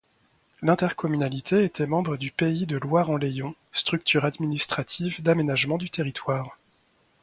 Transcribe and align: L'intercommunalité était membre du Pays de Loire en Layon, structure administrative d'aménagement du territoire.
L'intercommunalité 0.63 1.63
était 1.63 1.85
membre 1.85 2.17
du 2.17 2.31
Pays 2.31 2.65
de 2.65 2.75
Loire 2.75 3.11
en 3.11 3.17
Layon, 3.17 3.53
structure 3.71 4.25
administrative 4.25 5.21
d'aménagement 5.21 5.77
du 5.77 5.91
territoire. 5.91 6.57